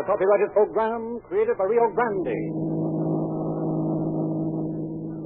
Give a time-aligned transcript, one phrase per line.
[0.00, 2.40] the copyrighted program created by Rio Grande.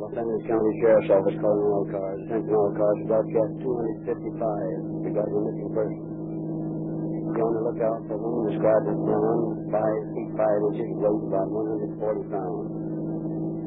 [0.02, 2.18] Los Angeles County Sheriff's Office calling all cars.
[2.26, 2.98] Attention all cars.
[3.06, 6.02] Broadcast 255 regarding a missing person.
[6.02, 11.22] Be on the lookout for a woman described as blonde, 5 feet 5 inches, weight
[11.22, 12.66] about 140 pounds.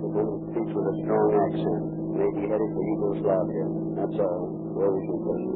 [0.04, 1.84] The woman speaks with a strong accent.
[2.20, 3.66] May be headed for Yugoslavia.
[3.96, 4.44] That's all.
[4.76, 5.56] Where is your person?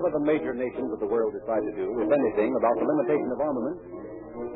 [0.00, 3.28] Whatever the major nations of the world decide to do, if anything, about the limitation
[3.36, 3.84] of armaments,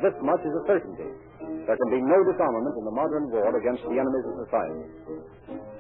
[0.01, 1.05] this much is a certainty.
[1.69, 4.85] There can be no disarmament in the modern war against the enemies of society.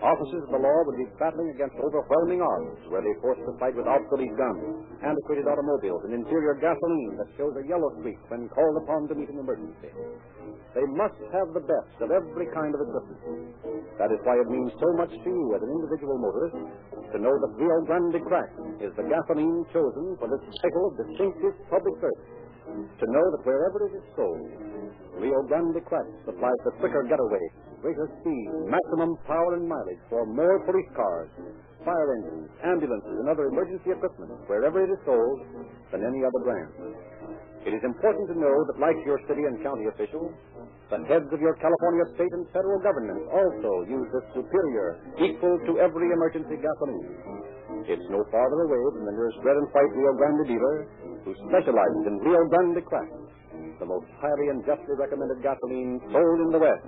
[0.04, 3.72] Officers of the law would be battling against overwhelming odds were they forced to fight
[3.72, 8.76] with obsolete guns, antiquated automobiles, and inferior gasoline that shows a yellow streak when called
[8.84, 9.88] upon to meet an emergency.
[10.74, 13.22] They must have the best of every kind of equipment.
[13.94, 16.58] That is why it means so much to you as an individual motorist
[17.14, 18.50] to know that Rio Grande Crack
[18.82, 22.26] is the gasoline chosen for this vital, distinctive public service.
[22.74, 24.42] To know that wherever it is sold,
[25.22, 27.44] Rio Grande Crack supplies the quicker getaway,
[27.78, 31.30] greater speed, maximum power and mileage for more police cars,
[31.86, 35.38] fire engines, ambulances, and other emergency equipment wherever it is sold
[35.92, 36.72] than any other brand.
[37.64, 40.36] It is important to know that, like your city and county officials,
[40.92, 45.80] the heads of your California state and federal governments also use this superior, equal to
[45.80, 47.08] every emergency gasoline.
[47.88, 50.76] It's no farther away than the nearest red and white Rio Grande dealer
[51.24, 53.08] who specializes in Rio Grande Crack,
[53.80, 56.84] the most highly and justly recommended gasoline sold in the West.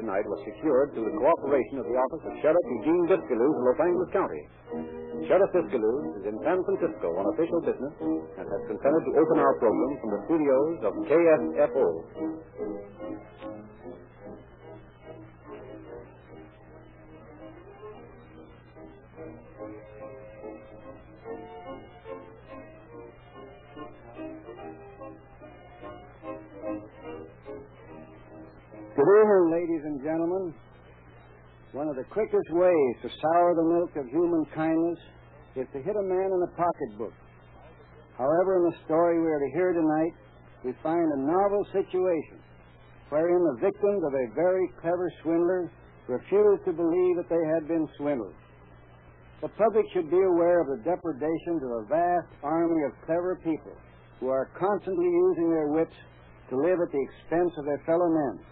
[0.00, 3.80] Tonight was secured through the cooperation of the office of Sheriff Eugene Biscailuz in Los
[3.84, 4.42] Angeles County.
[5.28, 7.92] Sheriff Biscailuz is in San Francisco on official business
[8.40, 11.88] and has consented to open our program from the studios of KSFO.
[29.00, 30.52] Good evening, ladies and gentlemen.
[31.72, 35.00] One of the quickest ways to sour the milk of human kindness
[35.56, 37.16] is to hit a man in the pocketbook.
[38.20, 40.12] However, in the story we are to hear tonight,
[40.68, 42.44] we find a novel situation
[43.08, 45.72] wherein the victims of a very clever swindler
[46.04, 48.36] refused to believe that they had been swindled.
[49.40, 53.72] The public should be aware of the depredations of a vast army of clever people
[54.20, 55.96] who are constantly using their wits
[56.52, 58.44] to live at the expense of their fellow men.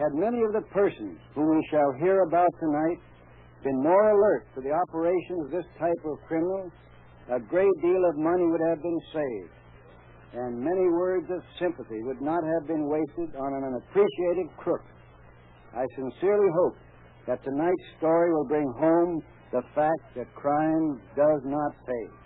[0.00, 2.96] Had many of the persons whom we shall hear about tonight
[3.62, 6.72] been more alert to the operations of this type of criminal,
[7.28, 9.52] a great deal of money would have been saved,
[10.32, 14.80] and many words of sympathy would not have been wasted on an unappreciated crook.
[15.76, 16.76] I sincerely hope
[17.26, 19.20] that tonight's story will bring home
[19.52, 22.19] the fact that crime does not pay.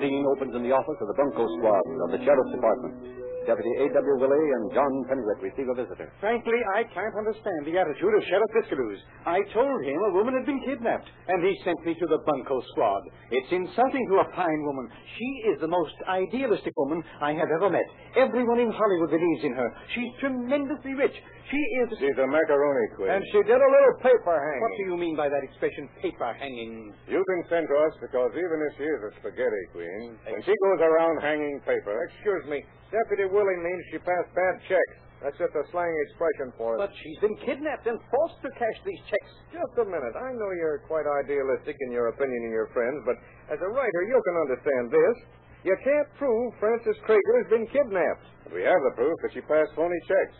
[0.00, 3.26] Scene opens in the office of the Bunko Squad of the Sheriff's Department.
[3.46, 4.18] Deputy A.W.
[4.18, 6.10] Willey and John Pennywick receive a visitor.
[6.18, 8.98] Frankly, I can't understand the attitude of Sheriff Biscailuz.
[9.24, 12.58] I told him a woman had been kidnapped, and he sent me to the bunco
[12.74, 13.02] squad.
[13.30, 14.90] It's insulting to a fine woman.
[15.14, 17.86] She is the most idealistic woman I have ever met.
[18.18, 19.68] Everyone in Hollywood believes in her.
[19.94, 21.14] She's tremendously rich.
[21.46, 21.86] She is.
[22.02, 23.10] She's a macaroni queen.
[23.14, 24.62] And she did a little paper hanging.
[24.66, 26.90] What do you mean by that expression, paper hanging?
[27.06, 30.50] You've been sent to us because even if she is a spaghetti queen, when she
[30.50, 32.66] goes around hanging paper, Excuse me.
[32.90, 34.94] Deputy Willing means she passed bad checks.
[35.22, 36.78] That's just a slang expression for it.
[36.82, 39.32] But she's been kidnapped and forced to cash these checks.
[39.54, 40.14] Just a minute.
[40.18, 43.16] I know you're quite idealistic in your opinion of your friends, but
[43.54, 45.16] as a writer, you can understand this.
[45.64, 48.26] You can't prove Frances Krager has been kidnapped.
[48.44, 50.36] But we have the proof that she passed phony checks.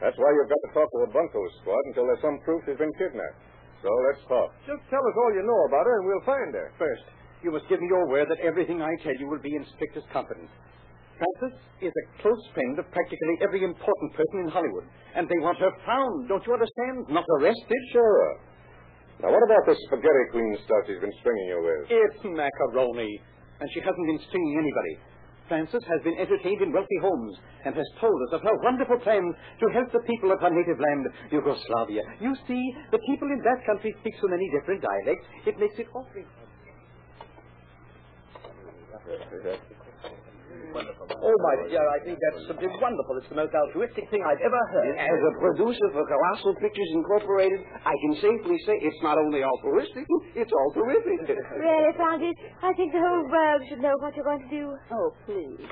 [0.00, 2.80] That's why you've got to talk to a bunco squad until there's some proof she's
[2.80, 3.36] been kidnapped.
[3.84, 4.48] So let's talk.
[4.64, 6.72] Just tell us all you know about her, and we'll find her.
[6.76, 7.04] First,
[7.44, 10.08] you must give me your word that everything I tell you will be in strictest
[10.12, 10.52] confidence.
[11.20, 15.60] Frances is a close friend of practically every important person in Hollywood, and they want
[15.60, 17.12] her found, don't you understand?
[17.12, 17.80] Not arrested.
[17.92, 18.40] Sure.
[19.20, 21.92] Now, what about this spaghetti queen stuff she's been stringing you with?
[21.92, 23.20] It's macaroni,
[23.60, 24.94] and she hasn't been stringing anybody.
[25.50, 27.34] Frances has been entertained in wealthy homes
[27.66, 30.78] and has told us of her wonderful plans to help the people of her native
[30.78, 31.02] land,
[31.32, 32.02] Yugoslavia.
[32.20, 32.62] You see,
[32.94, 36.22] the people in that country speak so many different dialects, it makes it awfully
[40.72, 40.86] hard.
[41.10, 43.16] Oh, my dear, I think that's simply wonderful.
[43.18, 44.94] It's the most altruistic thing I've ever heard.
[44.96, 50.04] As a producer for Colossal Pictures Incorporated, I can safely say it's not only altruistic,
[50.40, 51.28] it's all terrific.
[51.28, 54.64] Really, Frances, I think the whole world should know what you're going to do.
[54.92, 55.64] Oh, please.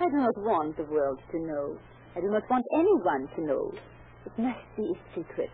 [0.00, 1.78] I do not want the world to know.
[2.16, 3.64] I do not want anyone to know.
[4.26, 5.50] It must be a secret.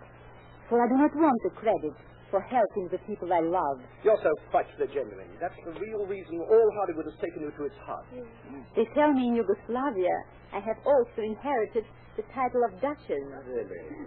[0.68, 1.94] For I do not want the credit
[2.32, 3.84] for helping the people I love.
[4.02, 5.28] You're so frightfully genuine.
[5.38, 8.08] That's the real reason all Hollywood has taken you to its heart.
[8.74, 10.16] They tell me in Yugoslavia
[10.56, 11.84] I have also inherited
[12.16, 13.24] the title of Duchess.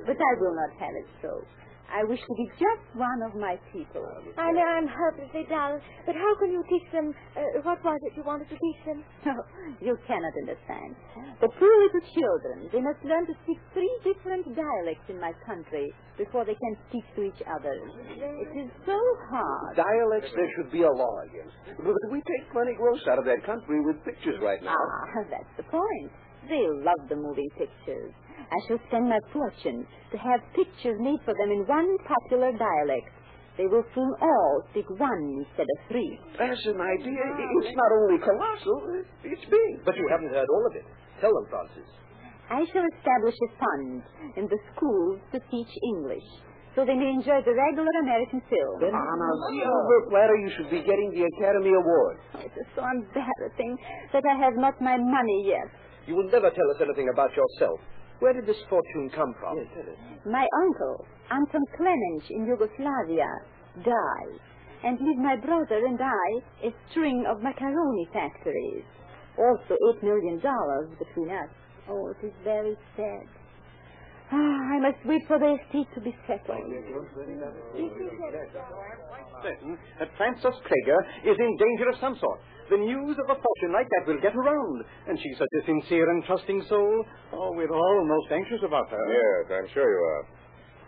[0.09, 1.45] But I will not have it so.
[1.91, 4.03] I wish to be just one of my people.
[4.37, 7.13] I know I'm hopelessly dull, but how can you teach them?
[7.37, 9.03] Uh, what was it you wanted to teach them?
[9.25, 9.33] No,
[9.81, 10.95] you cannot understand.
[11.39, 15.87] The poor little children, they must learn to speak three different dialects in my country
[16.17, 17.75] before they can speak to each other.
[17.75, 18.99] It is so
[19.29, 19.75] hard.
[19.77, 21.55] Dialects there should be a law against.
[21.79, 24.75] But we take plenty gross out of that country with pictures right now.
[24.75, 26.11] Ah, that's the point.
[26.49, 28.13] They love the moving pictures.
[28.51, 33.09] I shall spend my fortune to have pictures made for them in one popular dialect.
[33.57, 36.19] They will soon all speak one instead of three.
[36.37, 37.23] That's an idea.
[37.63, 39.71] It's not only colossal, it's big.
[39.85, 40.83] But you haven't heard all of it.
[41.21, 41.87] Tell them, Frances.
[42.51, 44.03] I shall establish a fund
[44.37, 46.27] in the schools to teach English,
[46.75, 48.75] so they may enjoy the regular American film.
[48.85, 52.17] Ah, a Silver Platter, you should be getting the Academy Award.
[52.35, 53.77] Oh, it is so embarrassing
[54.13, 55.71] that I have not my money yet.
[56.05, 57.79] You will never tell us anything about yourself.
[58.19, 59.57] Where did this fortune come from?
[60.25, 63.27] My uncle, Anton Klemens in Yugoslavia,
[63.83, 64.39] died
[64.83, 68.85] and leave my brother and I a string of macaroni factories.
[69.37, 71.49] Also eight million dollars between us.
[71.89, 73.27] Oh, it is very sad.
[74.31, 76.65] Ah, I must wait for the estate to be settled.
[79.43, 82.39] certain that Frances Krager is in danger of some sort.
[82.69, 84.83] The news of a fortune like that will get around.
[85.07, 87.05] And she's such a sincere and trusting soul.
[87.33, 89.03] Oh, we're all most anxious about her.
[89.05, 90.23] Yes, I'm sure you are.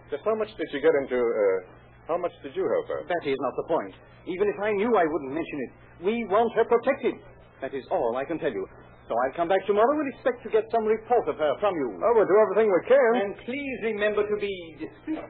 [0.10, 1.60] Just how much did you get into, uh,
[2.08, 3.06] how much did you help her?
[3.06, 3.94] That is not the point.
[4.26, 5.72] Even if I knew, I wouldn't mention it.
[6.06, 7.22] We want her protected.
[7.62, 8.66] That is all I can tell you.
[9.08, 11.96] So I'll come back tomorrow and expect to get some report of her from you.
[11.96, 13.12] Oh, we'll do everything we can.
[13.24, 14.52] And please remember to be
[14.84, 15.24] discreet.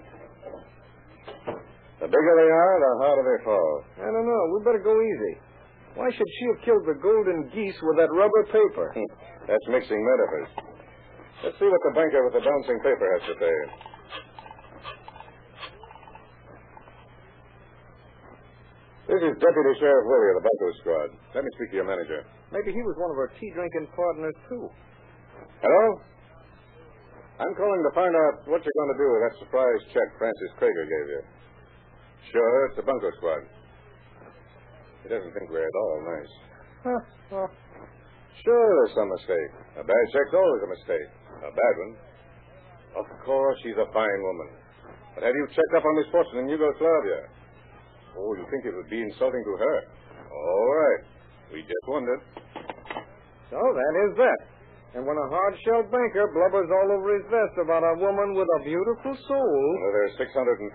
[2.01, 3.75] The bigger they are, the harder they fall.
[4.01, 4.41] I don't know.
[4.53, 5.33] We better go easy.
[5.93, 8.97] Why should she have killed the golden geese with that rubber paper?
[8.97, 9.09] Hmm.
[9.45, 10.49] That's mixing metaphors.
[11.45, 13.55] Let's see what the banker with the bouncing paper has to say.
[19.05, 21.09] This is Deputy Sheriff Willie of the Bunko Squad.
[21.33, 22.25] Let me speak to your manager.
[22.51, 24.65] Maybe he was one of her tea drinking partners, too.
[25.61, 25.85] Hello?
[27.37, 30.51] I'm calling to find out what you're going to do with that surprise check Frances
[30.57, 31.21] Krager gave you.
[32.33, 33.43] Sure, it's the Bunko Squad.
[35.03, 36.33] He doesn't think we're at all nice.
[38.45, 39.51] Sure, there's some mistake.
[39.81, 41.09] A bad check's always a mistake.
[41.41, 41.93] A bad one.
[43.01, 44.49] Of course, she's a fine woman.
[45.15, 47.27] But have you checked up on this fortune in Yugoslavia?
[48.15, 49.77] Oh, you think it would be insulting to her?
[50.29, 51.01] All right.
[51.51, 52.21] We just wondered.
[53.49, 54.39] So that is that.
[54.95, 58.63] And when a hard-shell banker blubbers all over his vest about a woman with a
[58.63, 59.61] beautiful soul...
[59.83, 60.73] Well, there's $650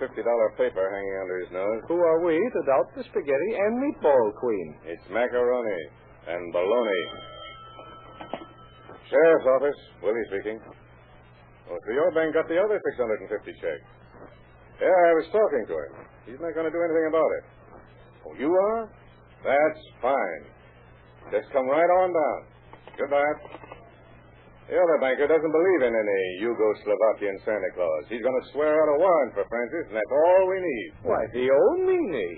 [0.61, 1.81] paper hanging under his nose.
[1.89, 4.69] Who are we to doubt the spaghetti and meatball queen?
[4.85, 5.81] It's macaroni
[6.29, 7.03] and bologna.
[9.11, 9.81] Sheriff's office.
[10.05, 10.61] Willie speaking.
[11.67, 13.27] Oh, so your bank got the other 650
[13.61, 13.81] check.
[14.81, 15.93] Yeah, I was talking to him.
[16.31, 17.45] He's not going to do anything about it.
[18.29, 18.89] Oh, you are?
[19.43, 20.43] That's fine.
[21.31, 22.41] Just come right on down.
[22.99, 23.35] Goodbye.
[24.69, 28.05] The other banker doesn't believe in any Yugoslovakian Santa Claus.
[28.09, 30.91] He's going to swear out a warrant for Frances, and that's all we need.
[31.03, 32.35] Why, the old meanie.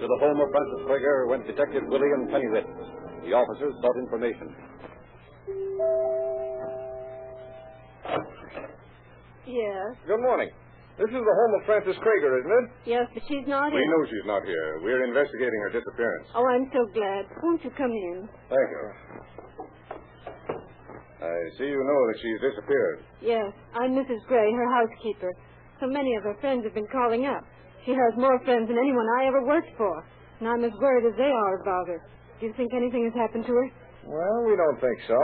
[0.00, 2.64] To the home of Frances Krager went Detective William Pennywit.
[3.24, 4.54] The officers sought information.
[9.46, 9.96] Yes.
[10.06, 10.50] Good morning.
[10.94, 12.66] This is the home of Frances Krager, isn't it?
[12.86, 13.82] Yes, but she's not here.
[13.82, 13.90] We in.
[13.90, 14.78] know she's not here.
[14.78, 16.30] We're investigating her disappearance.
[16.38, 17.26] Oh, I'm so glad.
[17.42, 18.28] Won't you come in?
[18.46, 18.84] Thank you.
[21.18, 22.98] I see you know that she's disappeared.
[23.18, 24.22] Yes, I'm Mrs.
[24.30, 25.32] Gray, her housekeeper.
[25.80, 27.42] So many of her friends have been calling up.
[27.84, 30.04] She has more friends than anyone I ever worked for.
[30.38, 32.00] And I'm as worried as they are about her.
[32.38, 33.66] Do you think anything has happened to her?
[34.06, 35.18] Well, we don't think so.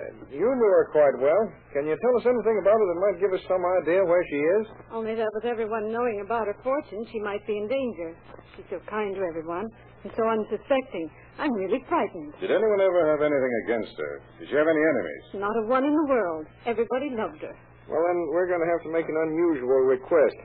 [0.00, 1.42] Uh, you knew her quite well.
[1.76, 4.40] Can you tell us anything about her that might give us some idea where she
[4.40, 4.64] is?
[4.88, 8.16] Only that with everyone knowing about her fortune, she might be in danger.
[8.56, 9.68] She's so kind to everyone
[10.04, 11.04] and so unsuspecting.
[11.36, 12.32] I'm really frightened.
[12.40, 14.12] Did anyone ever have anything against her?
[14.40, 15.24] Did she have any enemies?
[15.36, 16.48] Not a one in the world.
[16.64, 17.52] Everybody loved her.
[17.84, 20.38] Well, then we're going to have to make an unusual request.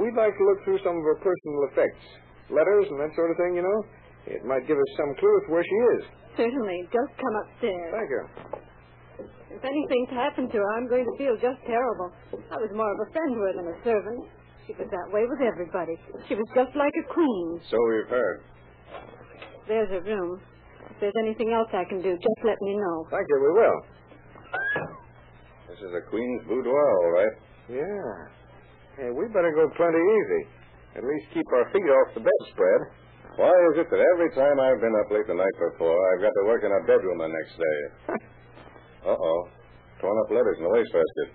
[0.00, 2.04] We'd like to look through some of her personal effects,
[2.48, 3.78] letters and that sort of thing, you know.
[4.26, 6.02] It might give us some clue as to where she is.
[6.36, 6.88] Certainly.
[6.88, 7.90] Just come upstairs.
[7.92, 8.22] Thank you.
[9.54, 12.10] If anything's happened to her, I'm going to feel just terrible.
[12.50, 14.20] I was more of a friend to her than a servant.
[14.66, 15.94] She was that way with everybody.
[16.26, 17.60] She was just like a queen.
[17.70, 18.42] So we've heard.
[19.68, 20.40] There's her room.
[20.90, 23.06] If there's anything else I can do, just let me know.
[23.12, 23.78] Thank you, we will.
[25.68, 27.34] This is a queen's boudoir, all right.
[27.68, 28.10] Yeah.
[28.96, 30.42] Hey, we better go plenty easy.
[30.96, 32.80] At least keep our feet off the bedspread.
[33.34, 36.30] Why is it that every time I've been up late the night before, I've got
[36.30, 37.78] to work in a bedroom the next day?
[39.10, 39.40] Uh-oh.
[40.00, 41.28] Torn up letters in the wastebasket.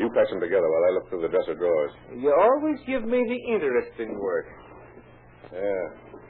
[0.00, 1.92] You patch them together while I look through the dresser drawers.
[2.16, 4.46] You always give me the interesting work.
[5.52, 5.84] Yeah.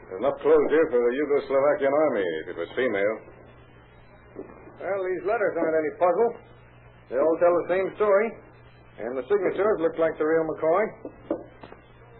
[0.08, 3.16] There's enough clothes here for the Yugoslavian army if it was female.
[4.80, 6.30] Well, these letters aren't any puzzle.
[7.12, 8.28] They all tell the same story.
[8.98, 10.84] And the signatures look like the real McCoy.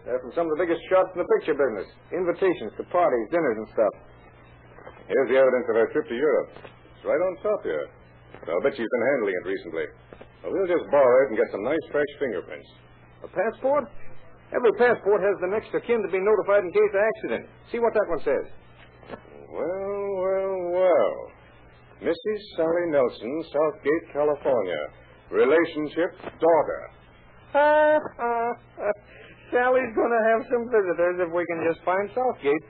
[0.09, 1.85] They're from some of the biggest shots in the picture business.
[2.09, 3.93] Invitations to parties, dinners, and stuff.
[5.05, 6.49] Here's the evidence of her trip to Europe.
[6.65, 7.85] It's right on top here.
[8.49, 9.85] I'll bet she's been handling it recently.
[10.41, 12.65] Well, we'll just borrow it and get some nice fresh fingerprints.
[13.21, 13.85] A passport?
[14.49, 17.45] Every passport has the next of kin to be notified in case of accident.
[17.69, 18.45] See what that one says.
[19.45, 21.13] Well, well, well.
[22.01, 22.39] Mrs.
[22.57, 24.81] Sally Nelson, Southgate, California.
[25.29, 26.81] Relationship, daughter.
[29.51, 32.63] Sally's going to have some visitors if we can just find Southgate.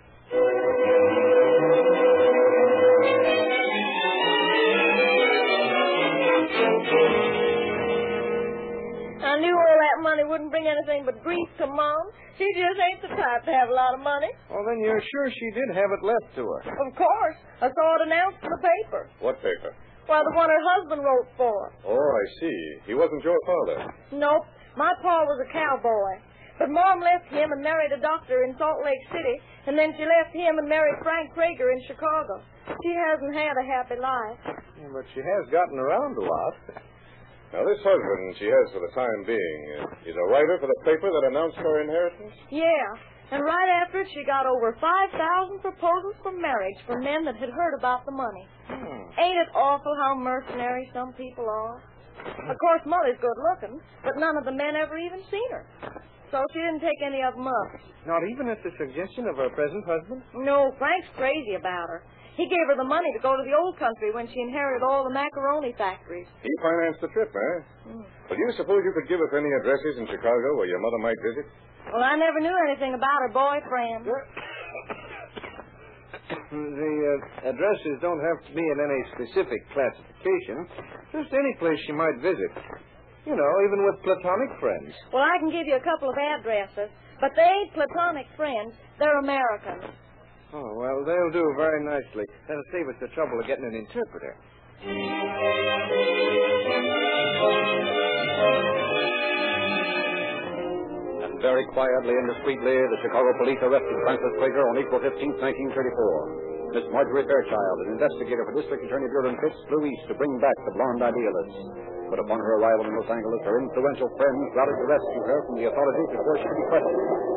[9.19, 12.03] I knew all that money wouldn't bring anything but grief to Mom.
[12.39, 14.31] She just ain't the type to have a lot of money.
[14.47, 16.61] Well, then you're sure she did have it left to her.
[16.87, 17.37] Of course.
[17.59, 19.09] I saw it announced in the paper.
[19.19, 19.75] What paper?
[20.07, 21.73] Why, the one her husband wrote for.
[21.85, 22.57] Oh, I see.
[22.87, 23.91] He wasn't your father.
[24.13, 24.47] Nope.
[24.77, 26.23] My pa was a cowboy.
[26.59, 30.03] But Mom left him and married a doctor in Salt Lake City, and then she
[30.03, 32.43] left him and married Frank Krager in Chicago.
[32.83, 34.59] She hasn't had a happy life.
[34.75, 36.83] Yeah, but she has gotten around a lot.
[37.55, 40.79] Now, this husband she has for the time being uh, is a writer for the
[40.85, 42.35] paper that announced her inheritance?
[42.51, 42.93] Yeah.
[43.31, 47.49] And right after it, she got over 5,000 proposals for marriage from men that had
[47.49, 48.45] heard about the money.
[48.67, 49.01] Hmm.
[49.17, 51.81] Ain't it awful how mercenary some people are?
[52.25, 55.65] Of course, Molly's good looking, but none of the men ever even seen her.
[56.31, 57.69] So she didn't take any of them up.
[58.05, 60.21] Not even at the suggestion of her present husband?
[60.45, 62.05] No, Frank's crazy about her.
[62.37, 65.03] He gave her the money to go to the old country when she inherited all
[65.03, 66.29] the macaroni factories.
[66.39, 67.57] He financed the trip, eh?
[67.91, 68.05] Hmm.
[68.29, 71.01] Well, do you suppose you could give us any addresses in Chicago where your mother
[71.03, 71.45] might visit?
[71.91, 74.07] Well, I never knew anything about her boyfriend.
[76.49, 80.65] The uh, addresses don't have to be in any specific classification.
[81.13, 82.49] Just any place she might visit.
[83.25, 84.89] You know, even with platonic friends.
[85.13, 86.89] Well, I can give you a couple of addresses,
[87.21, 88.73] but they ain't platonic friends.
[88.97, 89.93] They're Americans.
[90.51, 92.25] Oh, well, they'll do very nicely.
[92.47, 94.33] That'll save us the trouble of getting an interpreter.
[101.39, 106.75] Very quietly and discreetly, the Chicago police arrested Frances Krager on April 15, 1934.
[106.75, 110.57] Miss Marjorie Fairchild, an investigator for District Attorney Buron Fitts, flew east to bring back
[110.67, 111.55] the blonde idealist.
[112.11, 115.55] But upon her arrival in Los Angeles, her influential friends rallied to rescue her from
[115.63, 117.28] the authorities before she could be questioned.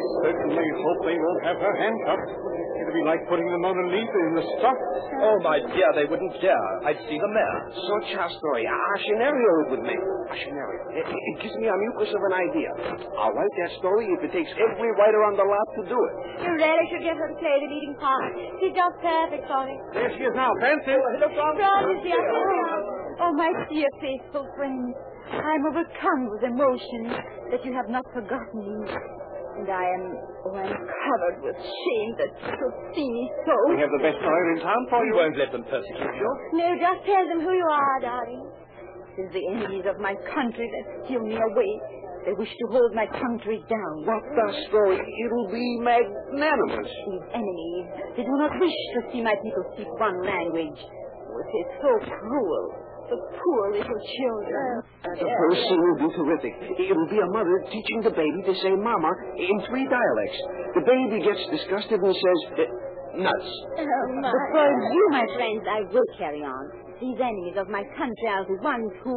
[0.00, 2.32] I certainly hope they won't have her handcuffed.
[2.80, 4.78] It'll be like putting the Mona Lisa in the stock.
[5.20, 6.68] Oh, my dear, they wouldn't dare.
[6.88, 7.58] I'd see the mayor.
[7.76, 8.64] Such a story.
[8.64, 10.00] A scenario it would make.
[10.00, 10.80] A scenario.
[10.96, 12.70] It, it gives me a mucus of an idea.
[13.20, 16.14] I'll write that story if it takes every writer on the lot to do it.
[16.48, 18.32] You really should get her to play the leading part.
[18.64, 19.78] She's just perfect for it.
[19.92, 20.96] There she is now, Frances.
[20.96, 22.24] Oh, Frances, dear.
[23.20, 24.96] Oh, my dear faithful friend.
[25.28, 27.12] I'm overcome with emotion
[27.52, 28.88] that you have not forgotten me.
[29.60, 30.04] And I am,
[30.48, 33.52] oh, I'm covered with shame that you should see me so.
[33.68, 35.12] We have the best lawyer in town for you.
[35.12, 36.30] won't let them persecute you.
[36.56, 38.40] No, just tell them who you are, darling.
[39.20, 41.72] It is the enemies of my country that steal me away.
[42.24, 43.94] They wish to hold my country down.
[44.08, 44.96] What the story?
[44.96, 46.88] It'll be magnanimous.
[46.88, 47.84] These enemies,
[48.16, 50.80] they do not wish to see my people speak one language.
[50.80, 52.64] Oh, it is so cruel.
[53.10, 54.86] The poor little children.
[55.02, 56.54] The first scene will be terrific.
[56.78, 60.38] It'll be a mother teaching the baby to say mama in three dialects.
[60.78, 63.50] The baby gets disgusted and says, uh, nuts.
[63.82, 64.30] Oh, my.
[64.30, 66.64] But for you, my friends, I will carry on.
[67.02, 69.16] these enemies of my country are the ones who,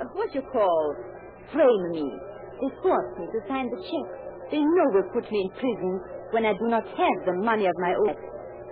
[0.00, 0.96] uh, what you call,
[1.52, 2.08] frame me.
[2.64, 4.08] They force me to sign the check.
[4.50, 5.92] They know will put me in prison
[6.32, 8.16] when I do not have the money of my own.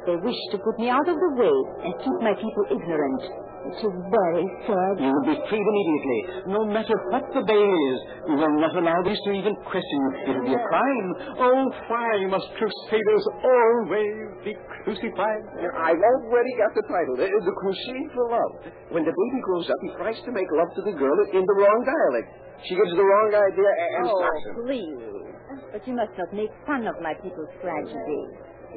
[0.08, 3.22] They wish to put me out of the way and keep my people ignorant.
[3.66, 4.94] It is very sad.
[5.02, 6.20] You will be freed immediately,
[6.54, 7.98] no matter what the bail is.
[8.30, 10.10] We will not allow this to even question you.
[10.22, 11.08] It will be a crime.
[11.34, 14.14] Oh, why must crusaders always
[14.46, 14.54] be
[14.86, 15.42] crucified?
[15.82, 17.18] I've already got the title.
[17.18, 18.52] The, the Crusade for Love.
[18.94, 21.56] When the baby grows up, he tries to make love to the girl in the
[21.58, 22.28] wrong dialect.
[22.64, 24.54] She gets the wrong idea and oh, stops him.
[24.62, 25.26] please.
[25.74, 28.22] But you must not make fun of my people's tragedy.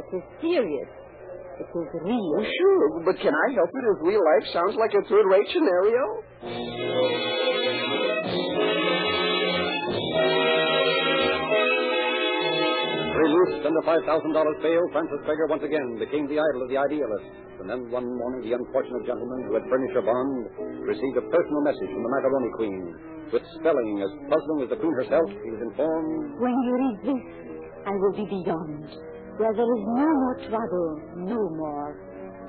[0.01, 0.89] It is serious.
[1.59, 2.35] It is real.
[2.39, 6.03] Oh, sure, but can I help it if real life sounds like a third-rate scenario?
[13.19, 17.27] Released under $5,000 bail, Frances Krager once again became the idol of the idealists.
[17.59, 20.47] And then one morning, the unfortunate gentleman who had furnished her bond
[20.87, 22.95] received a personal message from the Macaroni Queen.
[23.35, 27.23] With spelling as puzzling as the Queen herself, he was informed When you read this,
[27.83, 28.87] I will be beyond,
[29.39, 31.95] where there is no more trouble, no more.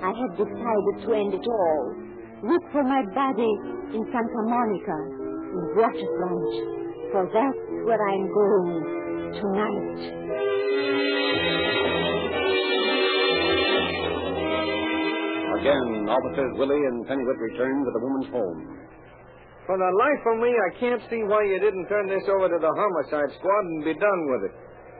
[0.02, 1.94] I have decided to end it all.
[2.50, 3.52] Look for my body
[3.94, 4.98] in Santa Monica,
[5.54, 6.50] in Waterfront,
[7.14, 8.74] for that's where I'm going
[9.38, 10.00] tonight.
[15.62, 18.60] Again, officers Willie and Pennywick returned to the woman's home.
[19.66, 22.58] For the life of me, I can't see why you didn't turn this over to
[22.58, 24.54] the homicide squad and be done with it.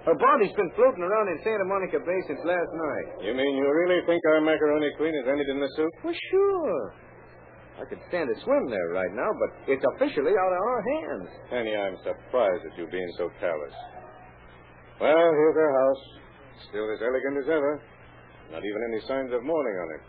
[0.05, 3.21] Her body's been floating around in Santa Monica Bay since last night.
[3.21, 5.93] You mean you really think our macaroni queen has ended in the soup?
[6.05, 6.95] Well, sure.
[7.81, 11.29] I could stand to swim there right now, but it's officially out of our hands.
[11.53, 13.77] Penny, I'm surprised at you being so callous.
[15.01, 16.03] Well, here's our house.
[16.69, 17.81] Still as elegant as ever.
[18.53, 20.03] Not even any signs of mourning on it.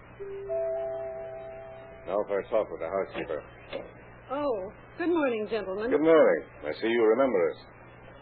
[2.08, 3.44] Now for a talk with the housekeeper.
[4.32, 5.92] Oh, good morning, gentlemen.
[5.92, 6.44] Good morning.
[6.66, 7.58] I see you remember us.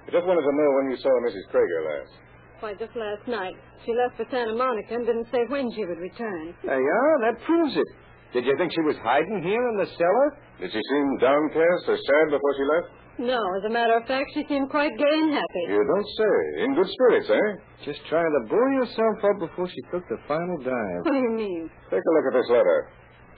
[0.08, 1.46] I just wanted to know when you saw Mrs.
[1.54, 2.14] Krager last.
[2.60, 3.56] Why, just last night.
[3.86, 6.54] She left for Santa Monica and didn't say when she would return.
[6.66, 7.16] There you are.
[7.32, 7.88] That proves it.
[8.34, 10.28] Did you think she was hiding here in the cellar?
[10.60, 12.88] Did she seem downcast or sad before she left?
[13.20, 15.64] No, as a matter of fact, she seemed quite gay and happy.
[15.68, 16.36] You don't say.
[16.64, 17.50] In good spirits, eh?
[17.88, 21.02] Just trying to buoy herself up before she took the final dive.
[21.04, 21.64] What do you mean?
[21.92, 22.80] Take a look at this letter.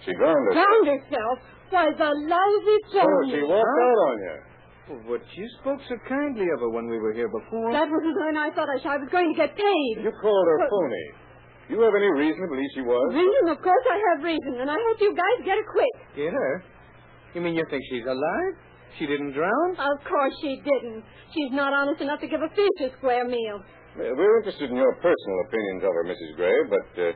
[0.06, 0.66] She drowned herself.
[0.66, 1.36] Found herself?
[1.72, 3.32] Why, the lousy Oh, phony.
[3.32, 4.38] she walked out on you.
[4.90, 7.72] Well, but you spoke so kindly of her when we were here before.
[7.72, 9.94] That was when I thought I sh- I was going to get paid.
[10.04, 11.06] You called her But- phony.
[11.70, 13.14] You have any reason to believe she was?
[13.16, 13.48] Reason?
[13.48, 15.94] Of course I have reason, and I hope you guys get her quick.
[16.18, 16.64] Get her?
[17.34, 18.54] You mean you think she's alive?
[19.00, 19.70] She didn't drown?
[19.80, 21.06] Of course she didn't.
[21.32, 23.64] She's not honest enough to give a fish a square meal.
[23.96, 26.36] We're interested in your personal opinions of her, Mrs.
[26.36, 27.12] Gray, but uh,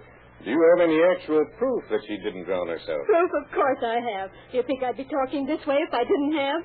[0.46, 3.02] do you have any actual proof that she didn't drown herself?
[3.08, 4.30] Proof, of course I have.
[4.52, 6.62] Do you think I'd be talking this way if I didn't have?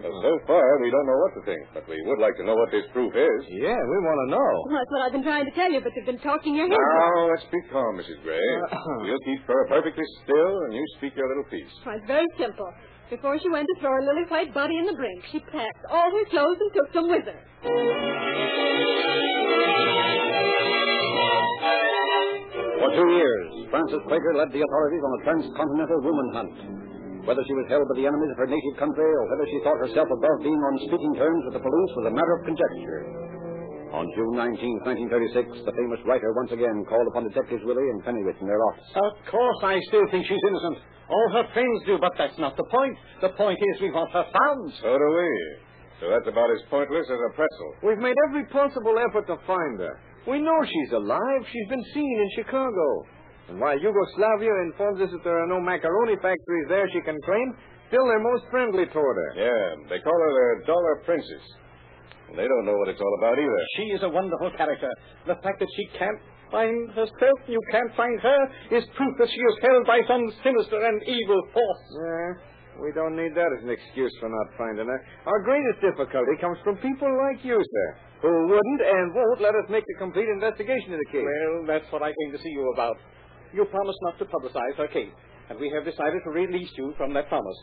[0.00, 2.56] Well, so far, we don't know what to think, but we would like to know
[2.56, 3.40] what this proof is.
[3.52, 4.50] Yeah, we want to know.
[4.64, 6.80] Well, that's what I've been trying to tell you, but you've been talking your head
[6.80, 7.12] off.
[7.12, 8.16] Now, let's be calm, Mrs.
[8.24, 8.40] Gray.
[8.40, 8.98] Uh-huh.
[9.04, 11.68] We'll keep her perfectly still, and you speak your little piece.
[11.84, 12.72] Well, it's very simple.
[13.12, 16.08] Before she went to throw her lily white body in the brink, she packed all
[16.08, 17.40] her clothes and took them with her.
[22.80, 26.79] For two years, Frances Krager led the authorities on a transcontinental woman hunt.
[27.28, 29.80] Whether she was held by the enemies of her native country or whether she thought
[29.80, 33.00] herself above being on speaking terms with the police was a matter of conjecture.
[33.90, 38.38] On June 19, 1936, the famous writer once again called upon Detectives Willie and Pennywick
[38.38, 38.86] in their office.
[38.94, 40.78] Of course, I still think she's innocent.
[41.10, 42.94] All her friends do, but that's not the point.
[43.20, 44.72] The point is we want her found.
[44.78, 45.30] So do we.
[45.98, 47.70] So that's about as pointless as a pretzel.
[47.82, 49.98] We've made every possible effort to find her.
[50.30, 51.42] We know she's alive.
[51.50, 52.86] She's been seen in Chicago.
[53.50, 57.50] And while Yugoslavia informs us that there are no macaroni factories there she can claim,
[57.90, 59.30] still they're most friendly toward her.
[59.34, 61.42] Yeah, they call her their dollar princess.
[62.30, 63.60] And they don't know what it's all about either.
[63.74, 64.86] She is a wonderful character.
[65.26, 66.22] The fact that she can't
[66.54, 70.78] find herself, you can't find her, is proof that she is held by some sinister
[70.78, 71.84] and evil force.
[71.98, 75.00] Yeah, we don't need that as an excuse for not finding her.
[75.26, 77.88] Our greatest difficulty comes from people like you, sir,
[78.22, 81.26] who wouldn't and won't let us make a complete investigation of the case.
[81.26, 82.94] Well, that's what I came to see you about.
[83.52, 85.12] You promised not to publicize her case,
[85.48, 87.58] and we have decided to release you from that promise.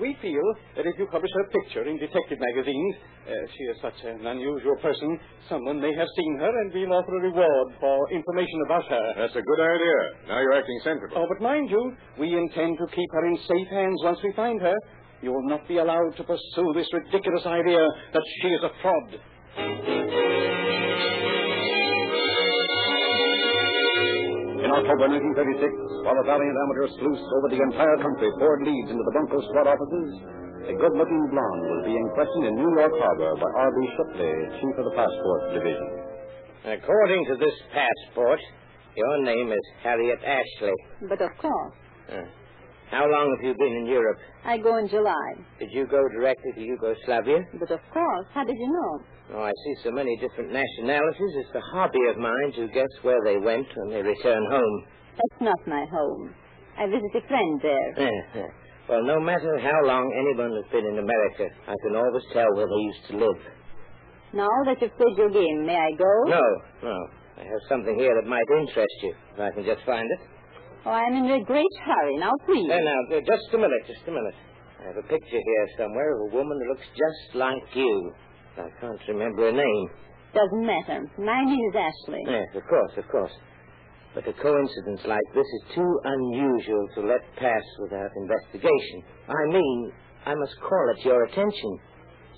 [0.00, 0.46] We feel
[0.76, 2.94] that if you publish her picture in detective magazines,
[3.26, 7.18] uh, she is such an unusual person, someone may have seen her and we'll offer
[7.18, 9.14] a reward for information about her.
[9.18, 9.98] That's a good idea.
[10.28, 11.16] Now you're acting sensible.
[11.16, 14.60] Oh, but mind you, we intend to keep her in safe hands once we find
[14.62, 14.74] her.
[15.20, 19.18] You will not be allowed to pursue this ridiculous idea that she is a fraud.
[24.68, 29.00] In October 1936, while a valiant amateur sleuth over the entire country poured leads into
[29.00, 30.10] the Bunko squad offices,
[30.68, 33.78] a good-looking blonde was being questioned in New York Harbor by R.B.
[33.96, 34.28] Shipley,
[34.60, 35.88] chief of the passport division.
[36.68, 38.40] According to this passport,
[38.92, 40.76] your name is Harriet Ashley.
[41.08, 41.72] But of course,
[42.12, 42.24] Uh,
[42.90, 44.18] how long have you been in Europe?
[44.44, 45.28] I go in July.
[45.58, 47.44] Did you go directly to Yugoslavia?
[47.60, 49.04] But of course, how did you know?
[49.36, 51.32] Oh, I see so many different nationalities.
[51.36, 54.84] It's a hobby of mine to guess where they went when they return home.
[55.16, 56.32] That's not my home.
[56.78, 58.08] I visit a friend there.
[58.08, 58.48] Eh, eh.
[58.88, 62.66] well, no matter how long anyone has been in America, I can always tell where
[62.66, 63.42] they used to live.
[64.32, 66.12] Now that you've played your game, may I go?
[66.24, 66.44] No,
[66.84, 66.96] no.
[67.36, 70.20] I have something here that might interest you, if I can just find it.
[70.88, 72.16] Oh, I'm in a great hurry.
[72.16, 72.64] Now, please.
[72.64, 72.80] Now,
[73.12, 74.32] uh, just a minute, just a minute.
[74.80, 78.12] I have a picture here somewhere of a woman that looks just like you.
[78.56, 79.86] I can't remember her name.
[80.32, 81.04] Doesn't matter.
[81.18, 82.24] My name is Ashley.
[82.24, 83.32] Yes, of course, of course.
[84.14, 89.04] But a coincidence like this is too unusual to let pass without investigation.
[89.28, 89.92] I mean,
[90.24, 91.78] I must call it your attention.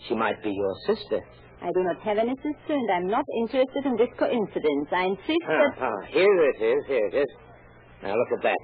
[0.09, 1.21] She might be your sister.
[1.63, 4.89] I do not have any sister, and I'm not interested in this coincidence.
[4.91, 5.87] I insist Ah, that...
[5.87, 7.29] ah, here it is, here it is.
[8.03, 8.59] Now look at that.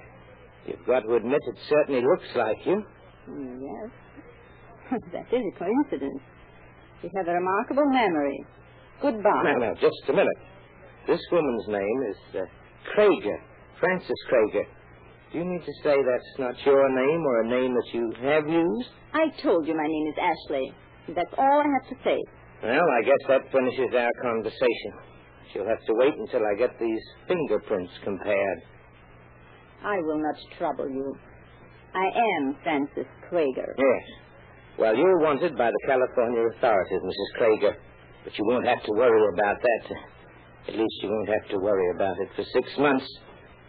[0.66, 2.82] You've got to admit it certainly looks like you.
[3.28, 3.90] Yes.
[5.12, 6.22] that is a coincidence.
[7.02, 8.44] You have a remarkable memory.
[9.02, 9.42] Goodbye.
[9.44, 10.38] Now, now, just a minute.
[11.06, 12.44] This woman's name is uh,
[12.94, 13.38] Krager,
[13.78, 14.64] Frances Krager.
[15.32, 18.48] Do you mean to say that's not your name or a name that you have
[18.48, 18.88] used?
[19.12, 20.72] I told you my name is Ashley.
[21.14, 22.18] That's all I have to say.
[22.62, 24.92] Well, I guess that finishes our conversation.
[25.52, 28.58] She'll have to wait until I get these fingerprints compared.
[29.86, 31.14] I will not trouble you.
[31.94, 33.70] I am Frances Krager.
[33.78, 34.04] Yes.
[34.78, 37.30] Well, you're wanted by the California authorities, Mrs.
[37.38, 37.74] Krager.
[38.24, 39.96] But you won't have to worry about that.
[40.66, 43.06] At least you won't have to worry about it for six months.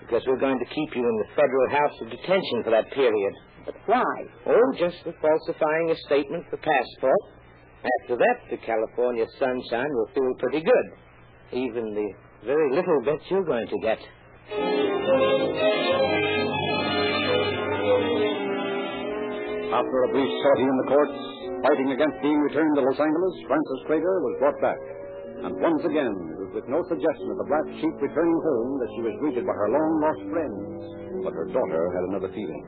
[0.02, 3.34] Because we're going to keep you in the federal house of detention for that period.
[3.66, 4.16] But why?
[4.48, 7.22] Oh, just for falsifying a statement for passport.
[8.02, 10.88] After that, the California sunshine will feel pretty good.
[11.54, 12.10] Even the
[12.44, 14.00] very little bit you're going to get.
[19.78, 21.18] After a brief sortie in the courts,
[21.62, 24.82] fighting against being returned to Los Angeles, Frances Krager was brought back.
[25.46, 28.90] And once again, it was with no suggestion of the black sheep returning home that
[28.98, 30.66] she was greeted by her long lost friends.
[31.22, 32.64] But her daughter had another feeling.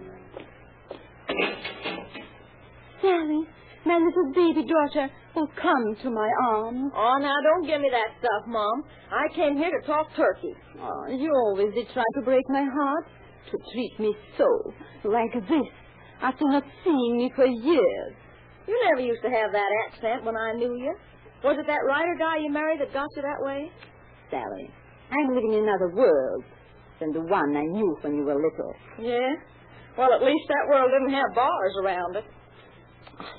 [3.01, 3.41] Sally,
[3.89, 6.93] my little baby daughter, will come to my arms.
[6.93, 8.85] Oh, now don't give me that stuff, Mom.
[9.09, 10.53] I came here to talk turkey.
[10.77, 13.09] Oh, you always did try to break my heart.
[13.49, 14.45] To treat me so,
[15.09, 15.69] like this,
[16.21, 18.13] after not seeing me for years.
[18.67, 20.93] You never used to have that accent when I knew you.
[21.43, 23.71] Was it that writer guy you married that got you that way?
[24.29, 24.69] Sally,
[25.09, 26.43] I'm living in another world
[26.99, 28.75] than the one I knew when you were little.
[28.99, 29.39] Yeah?
[29.97, 32.25] Well, at least that world didn't have bars around it.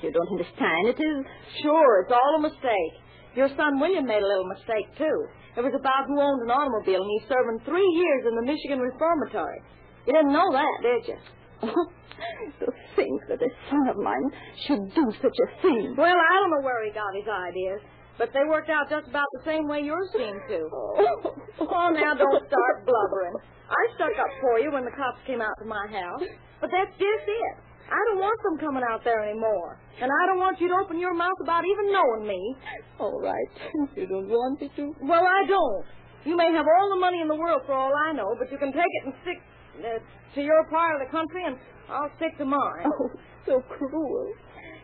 [0.01, 0.93] You don't understand.
[0.93, 1.25] It is.
[1.61, 2.93] Sure, it's all a mistake.
[3.35, 5.17] Your son William made a little mistake, too.
[5.57, 8.79] It was about who owned an automobile, and he's serving three years in the Michigan
[8.79, 9.61] Reformatory.
[10.05, 11.17] You didn't know that, did you?
[12.59, 14.29] to think that a son of mine
[14.67, 15.95] should do such a thing.
[15.97, 17.81] Well, I don't know where he got his ideas,
[18.17, 20.59] but they worked out just about the same way yours seemed to.
[21.61, 23.37] Oh, now don't start blubbering.
[23.69, 26.25] I stuck up for you when the cops came out to my house,
[26.59, 27.55] but that's just it.
[27.87, 29.77] I don't want them coming out there anymore.
[30.01, 32.55] And I don't want you to open your mouth about even knowing me.
[32.99, 33.51] All right.
[33.95, 34.95] You don't want me to?
[35.03, 35.85] Well, I don't.
[36.23, 38.57] You may have all the money in the world for all I know, but you
[38.57, 39.39] can take it and stick
[39.83, 39.99] uh,
[40.35, 41.57] to your part of the country, and
[41.89, 42.85] I'll stick to mine.
[42.85, 43.09] Oh,
[43.45, 44.31] so cruel.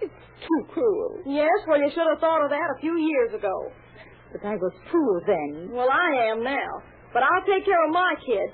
[0.02, 1.22] It's too cruel.
[1.26, 3.72] Yes, well, you should have thought of that a few years ago.
[4.32, 5.70] But I was fool then.
[5.72, 6.84] Well, I am now.
[7.14, 8.54] But I'll take care of my kids.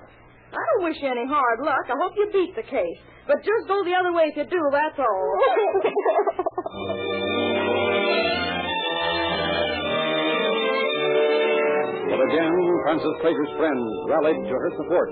[0.53, 1.83] I don't wish you any hard luck.
[1.89, 2.99] I hope you beat the case.
[3.25, 5.29] But just go the other way if you do, that's all.
[12.05, 12.53] But again,
[12.83, 15.09] Frances Krager's friends rallied to her support.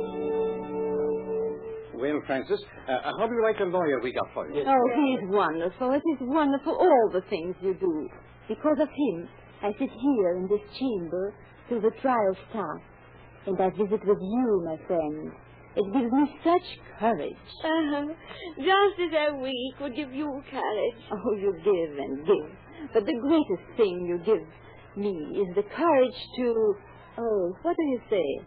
[2.02, 2.60] Well, Frances,
[2.90, 4.64] uh, how do you like the lawyer we got for you?
[4.66, 5.92] Oh, he's wonderful.
[5.92, 8.10] It is wonderful, all the things you do.
[8.48, 9.30] Because of him,
[9.62, 11.36] I sit here in this chamber
[11.70, 12.84] till the trial starts.
[13.46, 15.32] And I visit with you, my friend.
[15.76, 16.68] It gives me such
[17.00, 17.38] courage.
[17.64, 18.08] Uh-huh.
[18.58, 21.04] Just as a week would give you courage.
[21.12, 22.50] Oh, you give and give.
[22.94, 24.44] But the greatest thing you give
[24.98, 26.76] me is the courage to,
[27.20, 28.46] oh, what do you say?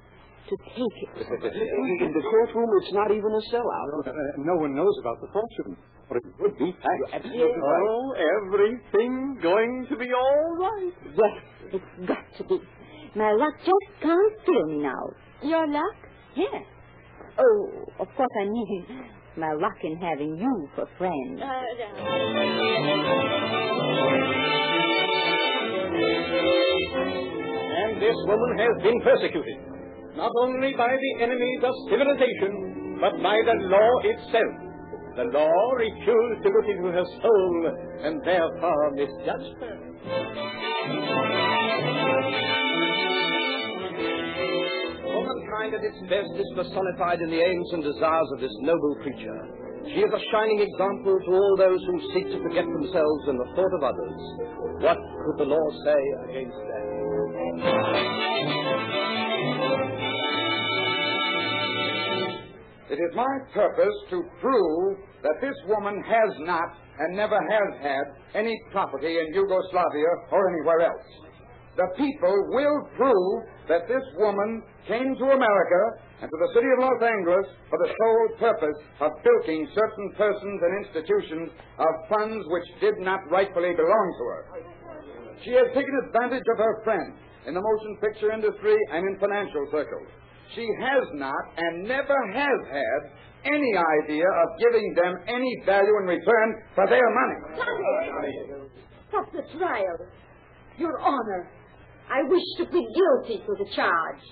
[0.51, 1.11] To take it.
[2.05, 4.07] In the courtroom, it's not even a sellout.
[4.07, 5.77] Uh, no one knows about the fortune.
[6.09, 7.15] But it would be packed.
[7.15, 7.89] absolutely right.
[7.89, 8.13] Oh,
[8.45, 10.93] everything going to be all right.
[11.17, 12.61] Yes, it's got to be.
[13.17, 15.05] My luck just can't fail me now.
[15.43, 15.97] Your luck?
[16.37, 16.65] Yes.
[17.39, 18.87] Oh, of course I mean
[19.39, 21.41] my luck in having you for friend.
[21.43, 22.65] Uh,
[26.65, 29.57] And this woman has been persecuted,
[30.17, 34.55] not only by the enemies of civilization, but by the law itself.
[35.17, 37.55] The law refused to look into her soul
[38.03, 39.79] and therefore misjudged her.
[45.15, 49.41] Womankind at its best is personified in the aims and desires of this noble creature.
[49.87, 53.49] She is a shining example to all those who seek to forget themselves in the
[53.55, 54.21] thought of others.
[54.81, 57.84] What could the law say against that?
[63.05, 68.55] Is my purpose to prove that this woman has not and never has had any
[68.71, 71.09] property in Yugoslavia or anywhere else.
[71.77, 75.83] The people will prove that this woman came to America
[76.23, 80.59] and to the city of Los Angeles for the sole purpose of bilking certain persons
[80.63, 84.43] and institutions of funds which did not rightfully belong to her.
[85.43, 89.67] She has taken advantage of her friends in the motion picture industry and in financial
[89.75, 90.09] circles.
[90.55, 93.11] She has not and never has had
[93.45, 97.39] any idea of giving them any value in return for their money.
[99.09, 99.99] Stop the trial.
[100.79, 101.51] Your Honor,
[102.11, 104.23] I wish to plead guilty to the charge.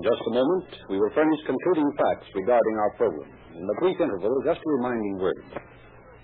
[0.00, 3.28] In just a moment, we will furnish concluding facts regarding our program.
[3.52, 5.44] In the brief interval, just a reminding word.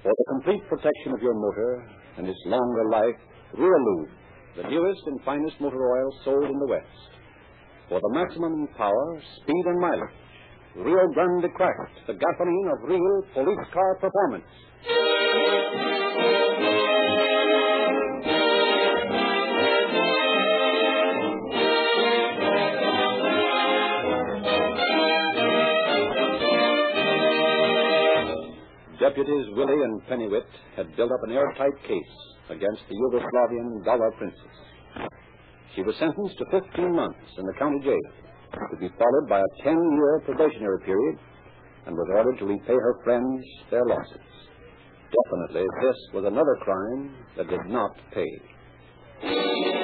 [0.01, 1.85] For the complete protection of your motor
[2.17, 3.21] and its longer life,
[3.53, 4.09] Real Lube,
[4.57, 7.11] the newest and finest motor oil sold in the West.
[7.91, 10.17] For the maximum power, speed, and mileage,
[10.77, 14.49] Rio Grande Cracked, the gasoline of real police car performance.
[29.01, 32.17] Deputies Willie and Pennywit had built up an airtight case
[32.49, 34.57] against the Yugoslavian dollar princess.
[35.75, 38.09] She was sentenced to 15 months in the county jail,
[38.71, 41.19] to be followed by a 10-year probationary period,
[41.87, 44.25] and was ordered to repay her friends their losses.
[45.13, 49.76] Definitely, this was another crime that did not pay.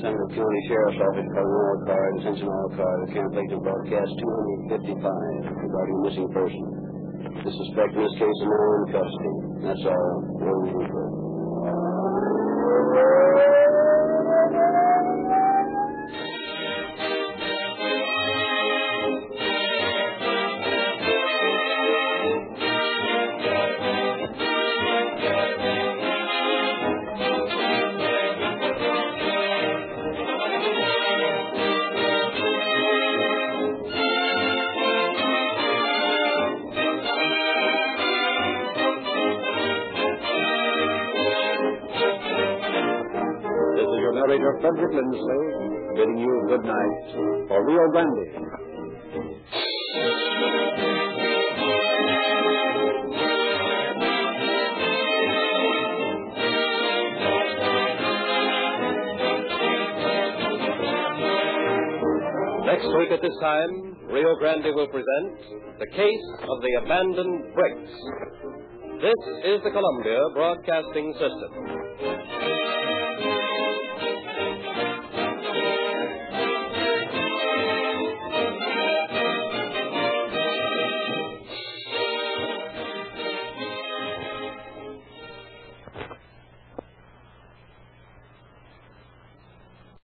[0.00, 4.12] Los County Sheriff's Office calling all cars, attention all cars, Camp Lake broadcast
[4.72, 6.64] 255 regarding a missing person.
[7.44, 9.36] The suspect in this case is now in custody.
[9.60, 10.12] That's all.
[10.40, 10.72] Rolling
[44.30, 48.26] narrator, Frederick Lindsley, bidding you good night for Rio Grande.
[62.66, 65.38] Next week at this time, Rio Grande will present
[65.80, 67.90] The Case of the Abandoned Bricks.
[69.02, 72.99] This is the Columbia Broadcasting System.